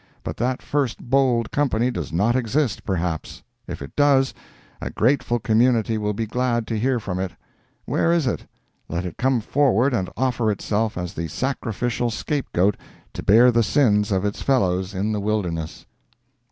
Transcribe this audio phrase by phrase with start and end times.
[0.23, 4.33] But that first bold Company does not exist, perhaps; if it does,
[4.81, 7.33] a grateful community will be glad to hear from it.
[7.85, 8.47] Where is it?
[8.89, 12.77] Let it come forward and offer itself as the sacrificial scape goat
[13.13, 15.85] to bear the sins of its fellows into the wilderness."